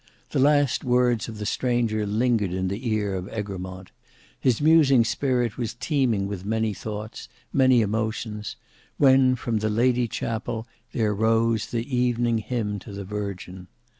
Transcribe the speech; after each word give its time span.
The 0.31 0.39
last 0.39 0.83
words 0.83 1.29
of 1.29 1.37
the 1.37 1.45
stranger 1.45 2.07
lingered 2.07 2.51
in 2.51 2.69
the 2.69 2.89
ear 2.89 3.13
of 3.13 3.27
Egremont; 3.27 3.91
his 4.39 4.59
musing 4.59 5.05
spirit 5.05 5.59
was 5.59 5.75
teeming 5.75 6.25
with 6.25 6.43
many 6.43 6.73
thoughts, 6.73 7.29
many 7.53 7.81
emotions; 7.83 8.55
when 8.97 9.35
from 9.35 9.59
the 9.59 9.69
Lady 9.69 10.07
Chapel 10.07 10.67
there 10.91 11.13
rose 11.13 11.67
the 11.67 11.85
evening 11.95 12.39
hymn 12.39 12.79
to 12.79 12.91
the 12.91 13.05
Virgin. 13.05 13.67